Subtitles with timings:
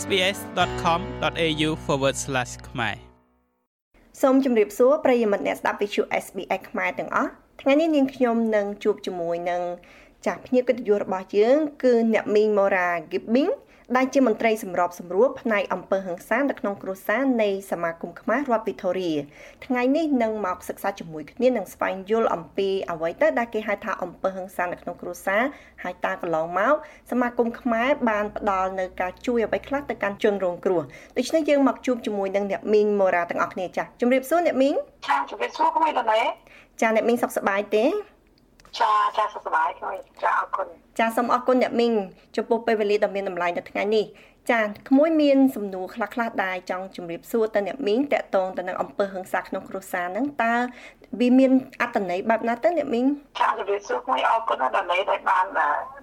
[0.00, 1.70] sbs.com.au/
[2.68, 2.96] ខ្មែរ
[4.22, 7.30] សូមជម្រាបសួរប្រិយមិត្តអ្នកស្ដាប់វិទ្យុ SBS ខ្មែរទាំងអស់
[7.60, 9.62] ថ្ងៃនេះនាងខ្ញុំនឹងជួបជាមួយនឹង
[10.26, 13.52] ចាស់ភ្ញៀវកិត្តិយសរបស់យើង គឺអ្នកមីង Mora Gibbing
[13.96, 19.12] ដែលជាមន្ត្រីសម្របសម្រួលផ្នែកអំពើហិង្សានៅក្នុងគ្រួសារនៃសមាគមខ្មែររដ្ឋវីតូរី
[19.66, 25.42] ថ្ងៃនេះនឹងមកសិក្សាជាមួយគ្នានឹងស្វែងយល់អំពីអ្វីទៅដែលគេហៅថាអំពើហិង្សានៅក្នុងគ្រួសារ
[25.82, 26.74] ហើយតើកន្លងមក
[27.10, 30.82] សមាគមខ្មែរបានផ្ដល់នៅការជួយអ្វីខ្លះទៅកាន់ជនរងគ្រោះ
[31.16, 34.74] ដូច្នេះយើងមកជួបជាមួយនឹងអ្នកមីងម៉ូរ៉ាទាំងអស់គ្នាចា៎ជំរាបសួរអ្នកមីង
[35.08, 36.22] ចាជំរាបសួរក្មួយដល់ទេ
[36.80, 37.84] ចាអ្នកមីងសុខសប្បាយទេ
[38.80, 40.66] ចាចាសុខសប្បាយក្មួយចាអរគុណ
[40.98, 41.92] ចាសូមអរគុណអ្នកមីង
[42.36, 44.04] ចំពោះពេលវេលាដ៏មានតម្លៃនៅថ្ងៃនេះ
[44.50, 50.54] ចាក្មួយមានសំណួរខ្លះខ្លះដែរចង់ជម្រាបសួរទៅអ្នកមីងតកតងទៅនឹងអំពើហិង្សាក្នុងគ្រួសារហ្នឹងតើ
[51.20, 53.06] វាមានអត្តន័យបែបណាទៅអ្នកមីង
[53.40, 55.46] ចាជម្រាបសួរក្មួយអរគុណដល់អ្នកដែលបាន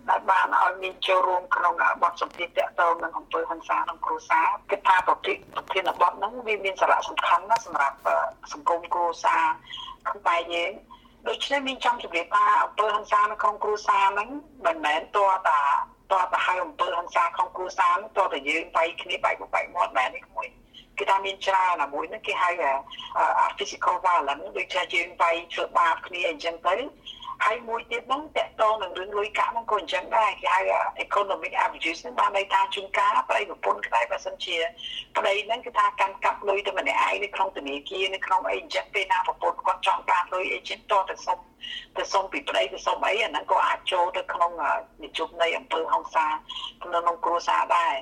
[0.10, 7.98] ដែលបានឲ្យមានចូលរួមក្នុងបទសម្ភាសន៍តកតងនឹងអំពើហិង្សាក្នុងគ្រួសារគិតថាប្រតិប្រធានបទហ្នឹងវាមានសារៈសំខាន់ណាស់សម្រាប់
[8.54, 9.44] សង្គមគ្រួសារ
[10.10, 10.72] ខ្មែរយើង
[11.28, 14.30] ដូច្នេះមានចង់ជម្រាបថាអំពើហិង្សានៅក្នុងគ្រួសារហ្នឹង
[14.66, 15.60] មិនមែនតើតា
[16.12, 20.48] តើទៅហៅអំពើហិង្សាក្នុងគ្រួសារតើតែយើងបែកគ្នាបែកបែកមាត់មែននេះមួយ
[20.98, 22.50] គេថាមានច្រើនណាមួយហ្នឹងគេហៅ
[23.58, 26.76] physical violence ដូចថាយើងបែកធ្វើបាបគ្នាអញ្ចឹងទៅ
[27.46, 30.62] ហើយមួយទៀតហ្នឹងតកតងនឹងរឿងលុយកាក់ហ្នឹងក៏អញ្ចឹងដែរគេហៅ
[31.06, 34.58] economic abuse ហ្នឹងបានន័យថាជួនកាលប្តីប្រពន្ធក្តីបើសិនជា
[35.18, 41.40] ប្តីហ្នឹងគឺថាកាន់កាប់លុយទៅម្នាក់ឯងនៅក្នុងធនាគារនៅក្នុងអីអញ្ចឹងពេលណាប្រពន្ធគាត់ចង់បានលុយអីចឹងតទៅសុំ
[41.98, 44.52] ទៅសុំពីប្តីទៅសុំអីអាហ្នឹងក៏អាចចូលទៅក្នុង
[45.04, 46.26] និជុំនៃអង្គើហងសា
[46.84, 47.96] ក្នុងគ្រួសារដែរ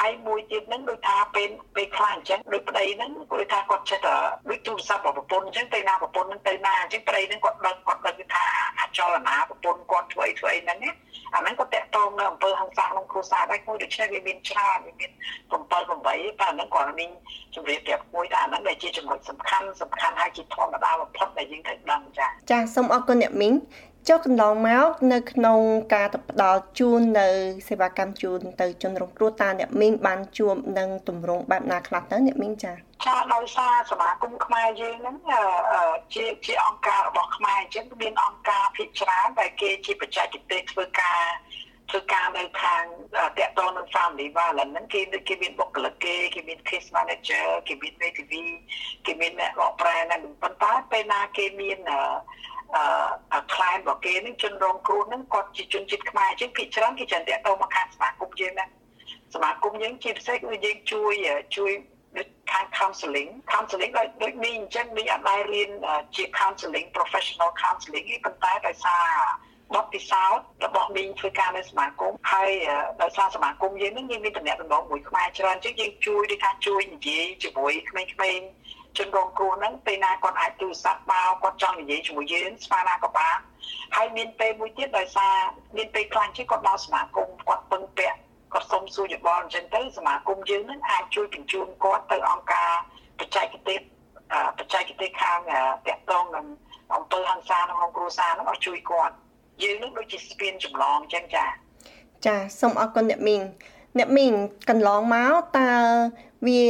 [0.00, 4.14] ហើយមួយទៀតហ្នឹងដូចថាពេលពេលខ្លះអញ្ចឹងដូចប្តីហ្នឹងគាត់ថាគាត់ចេះតែ
[4.50, 8.44] ដូចទូរស័ព្ទរបស់ប្រពន្ធអញ្ចឹងទៅណាប្រពន្ធហ្នឹងទៅណាអញ្ចឹងប្តីហ្នឹងគាត់ដឹងគាត់ដឹងថា
[8.75, 10.92] អា ចលនាប្រពន្ធគាត់ធ្វើអីធ្វើអីហ្នឹងណា
[11.34, 15.10] អាហ្នឹងក៏តកតងនៅអង្គើហងសាក្នុងគ្រួសារដែរមួយដូច្នេះវាមានច្រើនវាមាន
[15.50, 17.10] 7 8តែអាហ្នឹងគាត់មាន
[17.54, 23.54] ជម្រាបប្រាប់មួយថាអាហ្នឹងដែលជាចំណុចសំខាន់សំខាន់ហើយជាធម្មតាបំផុតដែលយើងត្រូវដឹងចា៎ចាសូមអរគុណអ្នកមីង
[24.10, 25.60] ចុះកន្លងមកនៅក្នុង
[25.94, 27.28] ការទៅផ្ដល់ជូននៅ
[27.68, 32.72] សេវាកម្មជូនទៅជនរងគ្រោះតាអ្នកមីងបានជួបនឹងទម្រង់បែបណាខ្លះទៅអ្នកមីងចា
[33.06, 35.16] ចាដោយសារសមាគមខ្មែរយើងហ្នឹង
[36.14, 41.22] ជាជាអង្គការរបស់ខ្មែរអញ្ចឹងមានអង្គការភាគច្រើនដែលគេជាបច្ចេកទេសធ្វើការ
[41.90, 42.84] ធ្វើការនៅខាង
[43.38, 48.32] តាក់ទងនឹង family violence ហ្នឹងគេគេមានបុគ្គលិកគេគេមាន case manager គេមាន ATV
[49.06, 52.00] គេមានអ្នកបកប្រែហ្នឹងប៉ុន្តែពេលណាគេមានអឺ
[53.54, 58.66] client របស់គេនឹងជនរងគ្រោះហ្នឹងគាត់ជាជនជាតិខ្មែរអញ្ចឹងគេច្រើនគេច្រើនតាក់ទងមកខាងសមាគមយើងណា
[59.34, 61.14] សមាគមយើងជាពិសេសគឺយើងជួយ
[61.56, 61.72] ជួយ
[62.16, 65.70] ដូចខាង counseling counseling ដូចដូចនេះអញ្ចឹងនេះអត់ដែររៀន
[66.16, 69.04] ជា counseling professional counseling ទេប៉ុន្តែដោយសារ
[69.74, 72.50] បទពិសោធន៍របស់មីងធ្វើការនៅសមាគមហើយ
[73.02, 78.46] ដោយសារសមាគមយើងនឹងយើងមានតំណែងដំណងមួយខ្មែរច្រើនជាងយើងជួយដូចថាជួយនិយាយជាមួយក្មេងៗ
[78.98, 83.36] ជនរងគ្រោះហ្នឹងពេលណាគាត់អាចទូរស័ព្ទមកគាត់ចង់និយាយជាមួយយើងស្មានណាក៏បាន
[83.96, 85.34] ហើយមានពេលមួយទៀតដោយសារ
[85.76, 88.18] មានពេលខ្លាំងជាងគាត់មកសមាគមគាត់ពឹងពាក់
[88.52, 92.70] គាត់សុំសួរយោបល់អញ្ចឹងទៅសមាគមយើងហ្នឹងអាចជួយបញ្ជូនគាត់ទៅអង្គការ
[93.18, 93.80] បច្ចេកទេស
[94.58, 95.38] បច្ចេកទេសខាង
[95.86, 96.46] តាក់ទងនឹង
[96.94, 99.14] អង្គើហ ংস ាក្នុងគ្រួសារហ្នឹងឲ្យជួយគាត់
[99.62, 101.44] យើងនឹងដូចជាស្ពានចម្លងអញ្ចឹងចា
[102.26, 103.42] ចាសូមអរគុណអ្នកមីង
[103.98, 104.32] អ្នកមីង
[104.68, 105.70] កន្លងមកតើ
[106.44, 106.62] វា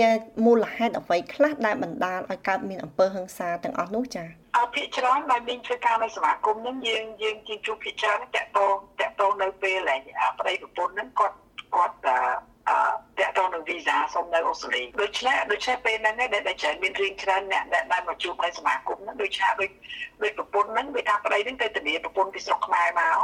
[0.45, 4.29] មូលហេតុអ្វីខ្លះដែលបណ្ដាលឲ្យកើតមានអំពើហិង្សាទាំងអស់នោះចា៎
[4.59, 10.01] អភិច្រើនដែលមានធ្វើការនៅសមាគមហ្នឹងយើងយើងជាជួបភិច្រើនតាក់ទងតាក់ទងនៅពេលដែល
[10.39, 11.37] ប្តីប្រពន្ធហ្នឹងគាត់
[11.75, 11.97] គាត់
[12.69, 12.79] អឺ
[13.19, 19.71] តាក់ទងនឹងវីសាសុំនៅអូស្ត្រាលីដូច្នេះដូច្នេះពេលហ្នឹងដែលដែលច្រើនមានរឿងច្រើនអ្នកដែលមកជួបនៅសមាគមហ្នឹងដូចថាដូច
[20.23, 23.19] ដូចប្រពន្ធហ្នឹងវាថាប្តីហ្នឹងទៅធានាប្រពន្ធពីស្រុកខ្មែរមក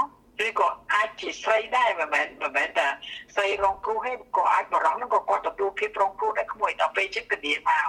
[0.46, 2.86] ឬក៏អាចជាស្រីដែរមិនមែនមិនមែនតែ
[3.34, 7.88] ស្រីរងគ្រោះទេក៏អាចបរំហ្នឹងក៏គាត់ទទួលភាពរងគ្រោះដែរក្មួយដល់ពេលជិះធានាមក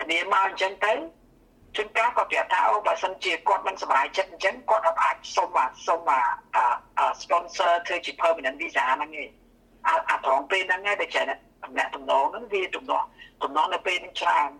[0.00, 0.92] ធានាមកអញ្ចឹងទៅ
[1.76, 5.48] ជួនកាលគាត់ប្រាប់ថាអូបើសិនជាគាត់មិនសប្បាយចិត្តអញ្ចឹងគាត់អាចសុំ
[5.86, 6.00] សុំ
[7.22, 9.30] sponsor ធ្វើជា permanent visa ហ្នឹងឯង
[10.10, 13.06] អាត្រង់ពេលហ្នឹងឯងដែលចេះអ្នកតំណងហ្នឹងវាទំនាស់
[13.42, 14.50] ទំនាស់នៅពេលហ្នឹងច្រើន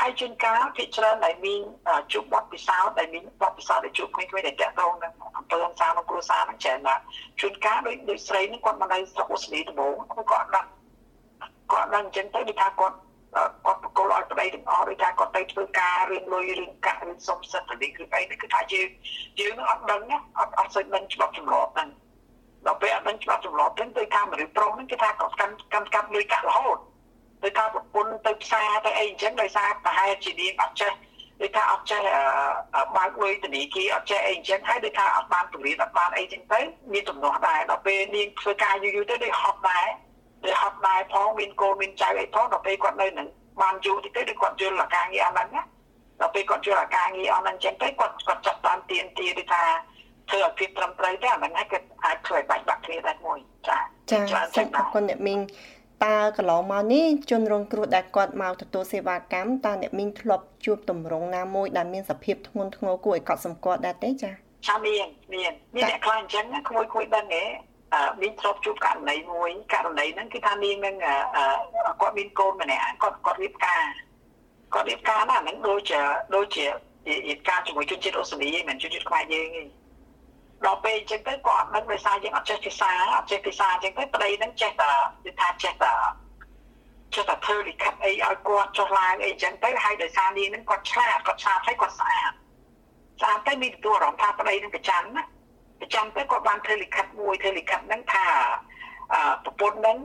[0.00, 1.60] ហើយជួនកាលភាគច្រើនដែលមាន
[2.12, 7.02] ជួបបទពិសោធន៍ដែលមានបទពិសោធន៍ដែលជួបក្មេងៗដែលតាក់ទងនឹងអំពើហិង្សាក្នុងគ្រួសារហ្នឹងច្រើនណាស់
[7.40, 9.94] ជួនកាលដូចដូចស្រីនេះគាត់មកនៅស្រុកអូស្ត្រាលីដំបូង
[10.30, 10.66] គាត់ដឹង
[11.72, 12.96] គាត់ដឹងអញ្ចឹងទៅដូចថាគាត់
[13.66, 18.88] គាត់បកគលឲ្យប្តីទាំងអស់ដូចថាគាត់ទៅធ្វើការរៀនលុយរៀនកាក់រៀនសុំសិទ្ធិទៅនេះគឺអីនេះគឺថាយើង
[19.40, 21.88] យើងនឹងអត់ដឹងណាអត់អត់សូវដឹងច្បាប់ចម្លាប់ហ្នឹង
[22.66, 26.78] ដល់ពេលអត់ដឹងច្បាប់ចម្លាប់ហ្នឹងទៅថាមនុស្សប្រុសហ្នឹងគេថាគាត់កាន់កាន់កាប់លុយកាក់រហូត
[27.42, 30.92] ដោយថាប្រពន្ធទៅផ្សារទៅអីអញ្ចឹងដោយសារប្រហែលជានាងអត់ចេះ
[31.40, 32.00] ដូចថាអត់ចេះ
[32.96, 36.60] បើកលុយធនីគារអត់ចេះអីអញ្ចឹងហើយដូចថាអត់បានពង្រៀនអត់បានអីអញ្ចឹងទៅ
[36.92, 39.86] មានទំនាស់ដែរដល់ពេលនាងធ្វើការយូរយូរទៅដូចហត់ដែរ
[40.44, 43.28] វាហត់ដែរផងមានកូនមានចៅអីផងដល់ពេលគាត់នៅនឹង
[43.62, 45.62] បានយូរតិចទៅដូចគាត់យល់អាការងារអស់ហ្នឹងណា
[46.20, 49.62] ដល់ពេលគាត់យល់អាការងារអស់ហ្នឹងអញ្ចឹងទៅគាត់គាត់ចាប់តាមទៀនទាដូចថា
[50.30, 53.38] ធ្វើឲ្យភាពត្រឹមត្រូវទេអាហ្នឹងហើយគាត់អាចធ្វើឲ្យបាច់បាក់គ្នាដែរមួយ
[53.68, 53.78] ចា
[54.10, 54.18] ចា
[54.54, 55.40] សូមអរគុណអ្នកមីង
[56.04, 64.30] តើកន្លងមកនេះជនរងគ្រោះដែលគាត់មកទទួលសេវាកម្មតើអ្នកមីងធ្លាប់ជួបតម្រងណាមួយដែលមានសភាពធ្ងន់ធ្ងរគួរឲ្យកត់សម្គាល់ដែរទេចា
[64.68, 67.44] ចាមានមានមានអ្នកខ្លះអញ្ចឹងក្មួយក្មួយដឹងទេ
[68.22, 70.94] មានធ្លាប់ជួបករណីមួយករណីហ្នឹងគឺថានាងនឹង
[72.00, 73.82] គាត់មានកូនម្នាក់គាត់គាត់រៀបការ
[74.74, 76.00] គាត់រៀបការណាហ្នឹងដូចជា
[76.34, 76.64] ដូចជា
[77.28, 79.85] រៀបការជាមួយជនជាតិអូស្ត្រាលីមិនជនជាតិខ្មែរយើងទេដល់
[80.86, 84.92] ពេលអញ្ចឹងទៅគាត់អត់ដឹងដោយសារយើងអត់ចេះភាសាអត់ចេះភាសាអញ្ចឹងទៅប្តីហ្នឹងចេះតែ
[85.26, 85.92] និយាយថាចេះតែ
[87.14, 92.32] ចេះតែធ្វើលិខិតអីឲ្យគាត់ចុះឡើងអីអញ្ចឹងទៅហើយដោយសារនាងហ្នឹងគាត់ឆ្លាតគាត់ឆ្លាតហើយគាត់ស្អាត
[93.20, 95.22] ស្អាតទៅមានទទួលអារម្មណ៍ថាប្តីហ្នឹងប្រចាំណា
[95.80, 98.24] ប្រចាំទៅគាត់បានធ្វើលិខិតមួយធ្វើលិខិតហ្នឹងថា
[99.14, 99.98] អឺប្រពន្ធហ្នឹង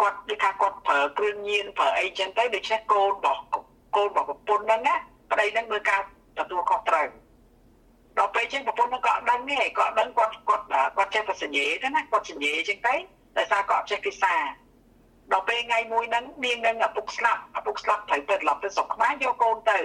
[0.00, 3.40] គាត់និយាយថាគាត់ប្រើគ្រឿងញៀនប្រើអីចឹងទៅដូច្នេះកូនរបស់
[3.96, 4.94] កូនរបស់ប្រពន្ធហ្នឹងណា
[5.30, 6.00] ប្តីហ្នឹងមើលការ
[6.38, 7.06] ទទួលខុសត្រូវ
[8.18, 10.64] ដល់ពេលចឹងប្រពន្ធហ្នឹងក៏អត់ដឹងទេក៏អត់ដឹងគាត់គាត់
[10.96, 12.94] គាត់ចេះតែសញ្ញេទៅណាគាត់សញ្ញេចឹងទៅ
[13.36, 14.34] ដោយសារគាត់ចេះភាសា
[15.32, 19.78] ដល់ពេលថ្ងៃមួយហ្នឹងនាងនឹងឪពុកស្លាប់ឪពុកស្លាប់ត្រូវទៅត្រឡប់ទៅស្រុកខ្មែរយកកូនទៅ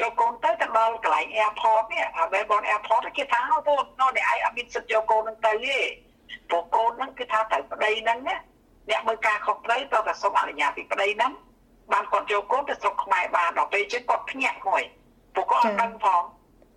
[0.00, 5.78] យកកូនទៅទៅដល់កន្លែង airport នេះអា Melbourne airport គេថាអូបងនោះអ្នកឯងអត់មានសិទ្ធយកកូននឹងទៅទេ
[6.48, 8.36] ព្រោះកូនហ្នឹងគឺថាត្រូវប្តីហ្នឹងណា
[8.90, 11.32] អ្នកមើលការខុសត្រូវទៅតែសុំអនុញ្ញាតពីប្តីហ្នឹង
[11.92, 14.82] បានគាត់យកកូនទៅស្រុកខ្មែរបានដល់ពេលជិះគាត់ភ្ញាក់មួយ
[15.34, 16.22] ពួកគាត់អត់ដឹងផង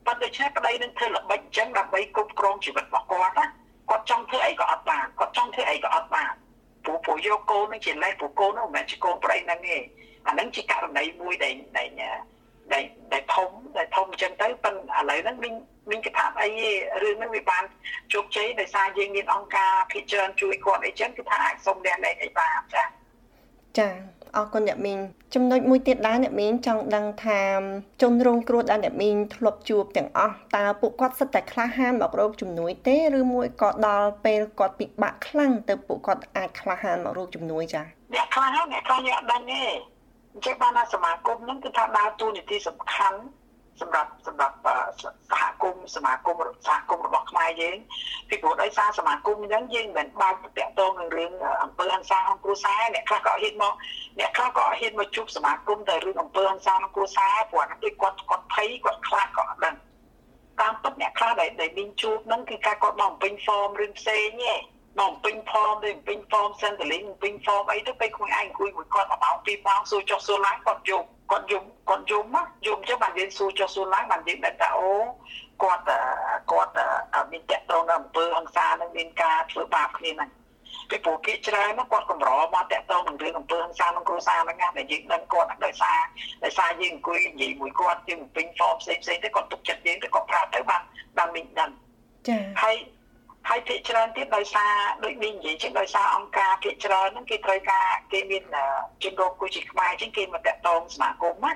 [0.05, 3.45] ប៉ុន្តែឆែប្តីនឹងធ្វើល្បិចអញ្ចឹងដើម្បីគ្រប់គ្រងជីវិតរបស់គាត់ណា
[3.89, 6.33] គាត់ចង់ធ្វើអីក៏អត់បានគាត់ចង់ធ្វើអីក៏អត់បាន
[6.85, 9.77] ព្រោះពួកយកកូននឹងជាលេសពួកកូននោះមិនមែនជាកូនប្តីហ្នឹងទេ
[10.27, 11.89] អាហ្នឹងជាករណីមួយដែលដែល
[12.73, 15.53] ដែលដែលធំដែលធំអញ្ចឹងទៅប៉ុន្តែឥឡូវហ្នឹងមាន
[15.89, 16.49] មានគិតថាអី
[17.03, 17.63] រឿងហ្នឹងវាបាន
[18.13, 22.83] ជោគជ័យដោយសារយើងមានអង្គការភិជាច្រើនជួយគាត់អីចឹងគឺថាអាចសុំលះលែងអីបានចា
[23.77, 23.87] ចា
[24.37, 24.99] អរគុណអ្នកមីង
[25.35, 27.41] ចំណុចមួយទៀតដែរអ្នកមីងចង់ដឹងថា
[28.01, 37.81] ជនរងគ្រោះដែលអ្នកមីងធ្លាប់ជួបទាំងអស់តើពួកគាត់សិតតែក្លាហានមករកជំនួយទេឬមួយក៏ដល់ពេលគាត់ពិបាកខ្លាំងទៅពួកគាត់អាចក្លាហានមករកជំនួយចា
[38.13, 39.63] អ្នកក្លាហានអ្នកខ្លះអ្នកអត់ដឹងទេ
[40.33, 43.19] អញ្ចឹងបានថាសមាគមហ្នឹងគឺថាដើរតួនាទីសំខាន់
[43.81, 44.55] សម្រាប់សម្រាប់
[45.31, 46.35] សហគមន៍សមាគម
[46.67, 47.77] សហគមន៍របស់ខ្មែរយើង
[48.29, 51.31] ពីព្រោះដោយសារសមាគមអញ្ចឹងយើងមិនបាច់តាក់ទងនឹងរឿង
[51.63, 53.73] អង្គើហ ংস ាក្នុងគ្រួសារអ្នកខ្លះក៏ហ៊ានមក
[54.19, 59.75] អ្នកខ្លះក៏ហ៊ានមកជួបសមាគមតែរឿងអង្គើហ ংস ាក្នុងគ្រួសារព្រោះអានោះដូចគាត់គាត់ភ័យគាត់ខ្លាចគាត់អត់ដឹង
[60.61, 64.55] តាមពិតអ្នកខ្លះដែលដែលមានជួបហ្នឹងគឺការគាត់មកបំពេញហ្វមរឿងផ្សេងទេ
[64.99, 74.91] មកពេញផមទៅពេញផមសិនតលីងពេញផមអីទៅពេលខ្លួនឯងអង្គុយមួយគាត់ម៉ោងពីរម៉ោងសួរចុះសួរឡើងគាត់យំ គាត់យំគាត់យំណាយំចឹងបានយើងសួរចុះសួរឡើងបានយើងដឹងថាអូ
[75.63, 75.83] គាត់
[76.51, 76.71] គាត់
[77.31, 80.29] មានតកតងនៅអំពើហ ংস ានឹងមានការធ្វើបាបគ្នាហ្នឹង
[80.89, 85.99] ពីព្រោះគេច្រើនណាគាត់កម្រមកតកតងនឹងរឿងអំពើហ ংস ាក្នុងគ្រួសារហ្នឹងណាដែលយើងដឹងគាត់ដោយសារ
[86.43, 90.81] ដោយសារយើងអង្គុយនិយាយមួយគាត់យើងពេញ form ផ្សេងផ្សេងទៅគាត់ទុកចិត្តយើងទៅគាត់ប្រាប់ទៅបាន
[91.17, 91.69] បានមីងដឹង
[92.29, 92.75] ចាហើយ
[93.49, 94.71] ហើយភាគច្រើនទៀតដោយសារ
[95.03, 98.43] ដូចនេះនិយាយចឹងដោយសារអង្គការភាគច្រើនហ្នឹងគេត្រូវការគេមាន
[99.03, 101.51] ជនរងគ្រោះជាខ្មែរចឹងគេមកតាក់ទងសមាគមណា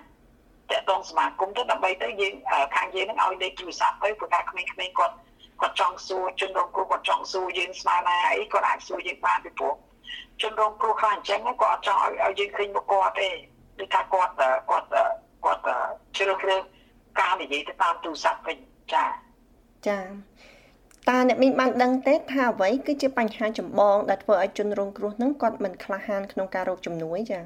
[0.71, 2.33] តាក់ទងសមាគមទៅដើម្បីទៅយើង
[2.75, 4.69] ខាងយើងហ្នឹងឲ្យលេខទូរស័ព្ទទៅព្រោះថាក្មេងៗ
[5.00, 5.15] គាត់
[5.62, 9.73] គាត់ចង់សួរជនរងគ្រោះគាត់ចង់សួរយើងស្មានណាអីគាត់អាចសួរយើងបានពីព្រោះ
[10.42, 13.30] ជនរងគ្រោះខ្លះអញ្ចឹងគាត់អត់ចង់ឲ្យឲ្យយើងឃើញមុខគាត់ទេ
[13.80, 14.33] ដូចថាគាត់
[14.69, 14.87] គាត់
[15.45, 15.61] គាត់
[16.18, 16.61] ជ្រើសរើស
[17.19, 18.57] ការនិយាយទៅតាមទូរស័ព្ទវិញ
[18.94, 19.06] ចា
[19.87, 19.97] ចា
[21.09, 27.44] តើអ្នកមីងបានដឹងទេថាអ្វីគឺជាបញ្ហាចម្បងដែលធ្វើឲ្យជនរងគ្រោះនឹងគាត់មិនក្លាហានក្នុងការរកជំនួយចា៎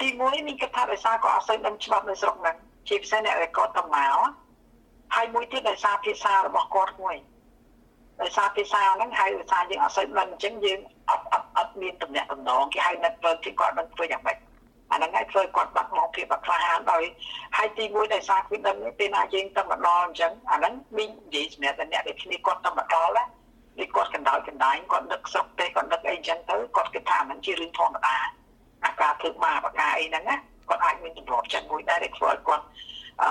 [0.00, 2.56] ទីមួយមានគិតថាដោយសារគាត់អត់សូវដឹងច្បាប់នៅស្រុកហ្នឹង
[2.88, 4.18] ជាពិសេសអ្នកដែលគាត់ទៅមក
[5.14, 7.16] ហើយមួយទៀតដោយសារភាសារបស់គាត់មួយ
[8.22, 10.78] ដោយសារភាសាហ្នឹងហើយដោយសារយើងអត់សូវដឹងអញ្ចឹងយើង
[11.10, 14.36] អត់អត់អត់មានតំណែងតំណងគេហៅ network គេគាត់មិនធ្វើយ៉ាងម៉េច
[14.92, 17.02] អាហ្នឹងហើយធ្វើគាត់បាត់បង់ភាពក្លាហានដោយ
[17.56, 23.24] ហើយទីមួយដោយសារគឺដឹងពេលណាយើងទៅមកដល់អញ្ចឹងអាហ្នឹងមីងនិយាយសម្រាប់តែអ្នកដែលគ្នាគាត់ទៅមកដល់ណា
[23.78, 28.16] នេះគាត់កណ្ដោយកណ្ដាញគាត់ដឹកស្រុកទេគាត់ដឹកអីអញ្ចឹងទៅគាត់គិតថាมันជារឿងធម្មតា
[28.84, 30.36] អាការធ្វើបាបអាការអីហ្នឹងណា
[30.68, 32.64] គាត់អាចមានទម្លាប់ចិត្តមួយដែរដែលធ្វើឲ្យគាត់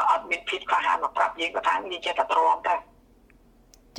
[0.09, 2.75] អត់មានភាពក្លាហានមកប្រាប់យើងគាត់ថានិយាយចេះតែទ្រាំទៅ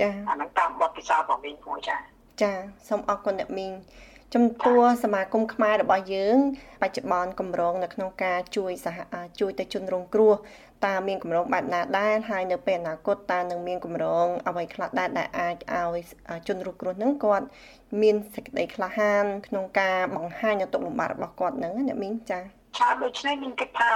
[0.00, 1.96] ចាអាហ្នឹងតាមបទពិសោធន៍របស់មីងមួយចា
[2.42, 2.52] ចា
[2.88, 3.72] សូមអរគុណអ្នកមីង
[4.34, 6.36] ចំពោះសមាគមខ្មែររបស់យើង
[6.82, 8.98] បច្ចុប្បន្នកម្រងនៅក្នុងការជួយសហ
[9.40, 10.34] ជួយទៅជនរងគ្រោះ
[10.86, 17.46] តើមានកម្រងបែបណាដែរហើយនៅពេលអនាគតតើនឹងមានកម្រងអ្វីខ្លះដែរដែលអាចឲ្យជនរងគ្រោះនឹងគាត់
[18.02, 22.40] មានសេចក្តីក្លាហាន ក្នុងការបង្ហាញនៅទុកលំបាករបស់គាត់នឹងអ្នកមីងចា
[22.78, 23.90] ឆាដូច្នេះមានគិតថា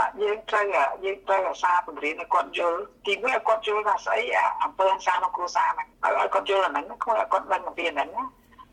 [0.00, 0.64] ដាក់យើងត្រូវ
[1.04, 4.22] យើងត្រូវអាសាពង្រៀនឲ្យគាត់យល់ទីមួយឲ្យគាត់យល់ថាស្អី
[4.64, 8.24] អំពើហិង្សាក្នុងគ្រួសារហ្នឹងឲ្យគាត់យល់អាហ្នឹងខ្លួនឲ្យគាត់ដឹងអំពីអាហ្នឹងណា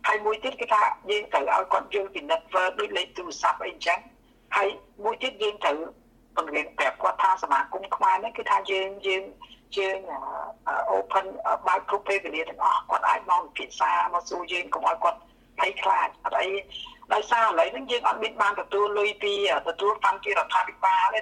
[0.08, 0.82] ហើយមួយទៀតគឺថា
[1.12, 4.00] យើងត្រូវឲ្យគាត់យល់ពី network ដូចលេខទូរស័ព្ទអីចឹង
[4.56, 4.70] ហើយ
[5.04, 5.78] មួយទៀតយើងត្រូវ
[6.38, 9.24] បង្រៀនប្រាប់គាត់ថាសមាគមខ្មែរនេះគឺថាយើងយើង
[9.78, 9.98] យើង
[10.98, 11.26] open
[11.68, 15.20] បើកគ្រប់ពេលវេលាទាំងអស់គាត់អាចមកពិភាក្សាមកសួរយើងកុំឲ្យគាត់
[15.60, 16.50] ភ័យខ្លាចអត់អី
[17.14, 19.34] ដោយសារឥឡូវនេះយើងអត់មានបានទទួលលុយពី
[19.70, 21.20] ទទួលផាន់ពីរដ្ឋាភិបាលទេ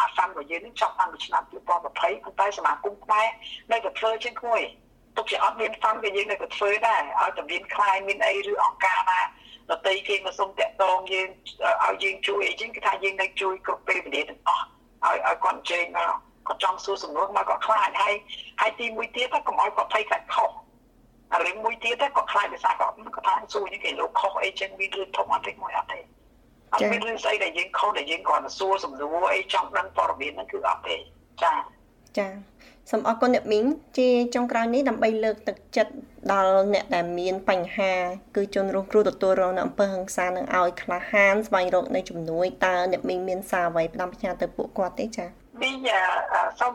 [0.00, 3.26] អាសាំរបស់យើងនេះចាប់តាំងពីឆ្នាំ2020ប៉ុន្តែសមាគមខ្មែរ
[3.72, 4.62] នៅតែធ្វើជាងគួយ
[5.16, 9.20] ទុកជាអត់មានផាន់ក៏យើងនៅតែធ្វើដែរឲ្យតែមានខ្លាយមានអីឬអង្គការណា
[9.70, 11.28] ដតីគេមកសុំតាក់ទងយើង
[11.84, 14.64] ឲ្យយើងជួយអីចឹងគឺថាយើងនៅជួយគ្រប់ពេលវេលាទាំងអស់
[15.04, 16.12] ឲ្យឲ្យគាត់ជើញមក
[16.46, 18.14] គាត់ចង់សួរសំណួរមកគាត់ខ្លាចហើយ
[18.60, 20.50] ហើយទីមួយទៀតកុំឲ្យគាត់ភ័យខ្លាចខុស
[21.44, 26.00] រឿងមួយទៀតគាត់ខ្លាចភាសាគាត់គាត់ថាសួរយើងគេលោកខុសអីចឹងវារឿងធំអត់ទេមួយអត់ទេ
[26.72, 30.96] អត់មានរឿងស្អីដែលយើងខុសដែលយើងគ្រាន់តែសួរសំណួរអីចង់ដឹងព័ត៌មានហ្នឹងគឺអត់ទេ
[31.42, 31.52] ចា
[32.18, 32.26] ចា
[32.90, 33.64] សូមអរគុណអ្នកមីង
[33.98, 35.92] ជាចុងក្រោយនេះដើម្បីលើកទឹកចិត្ត
[36.32, 37.92] ដល់អ្នកដែលមានបញ្ហា
[38.36, 45.74] គឺជនរងគ្រោះទទួលរងនៅអំពើហិង្សានឹងឲ្យក្លាហានស្វែងរកនៅជំនួយតើអ្នកមីងមានសារអ្វីផ្ដាំផ្ញើទៅពួកគាត់ទេចា៎ នេះ
[46.60, 46.74] សូម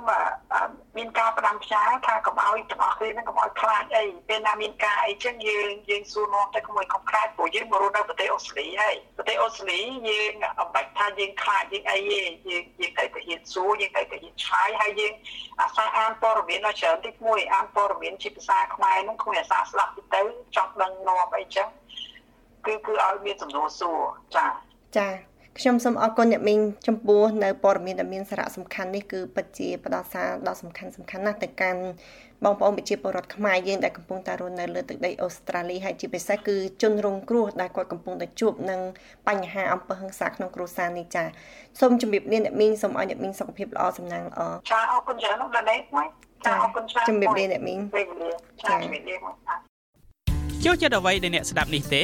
[0.98, 15.14] មានការផ្ដាំផ្ញើថាកុំឲ្យទាំងអស់គ្នានឹងកុំឲ្យខ្លាចអីពេលណាមានការអីចឹងយើងយើងសួរនាំទៅក្មួយកុំខ្លាចព្រោះយើងមករស់នៅប្រទេសអូស្ត្រាលីហើយប្រទេសអូស្ត្រាលីយើងអំបាច់ថាយើងខ្លាចយើងអីទេយើងយើងត្រូវតែហ៊ានសួរយើងត្រូវតែហ៊ានឆ្លើយហើយយើង
[15.62, 20.22] អាសាអានព័ត៌មានដល់ច្រើនទីមួយអានព័ត៌មានជាភាសាខ្មែរនោះគ្មានអាសាស្ដាប់ទៅទៅ
[20.56, 21.68] ចង់ដឹងនាំអីចឹង
[22.66, 24.00] គឺគឺឲ្យមានសំណួរសួរ
[24.36, 24.46] ចា
[24.98, 25.08] ចា
[25.60, 31.82] ខ្ញុំសូមអរគុណអ្នកមីងចំពោះនៅព័ត៌មានដែលមានសារៈសំខាន់នេះគឺពិតជាផ្ដល់សារដ៏សំខាន់សំខាន់ណាស់ទៅកាន់
[32.44, 38.82] បងប្អូនប្រជាពលរដ្ឋខ្មែរយើងដែលកំពុងតែរស់នៅលើទឹកដីអូស្ត្រាលីហើយជាពិសេសគឺជនរងគ្រោះដែលគាត់កំពុងតែជួបនឹង
[39.28, 41.24] បញ្ហាអំពើហិង្សាក្នុងគ្រួសារនេះចា
[41.80, 44.42] សូមជម្រាបលាអ្នកមីងសូមឲ្យអ្នកមីងសុខភាពល្អសំណាងល្អ
[44.72, 46.08] ចាអរគុណច្រើនណាស់ដល់នេះមួយ
[46.46, 47.80] ចាអរគុណច្រើនជម្រាបលាអ្នកមីង
[48.68, 49.36] ចាជម្រាបលាមក
[50.66, 52.04] ចូលចិត្តអ្វីដែលអ្នកស្ដាប់នេះទេ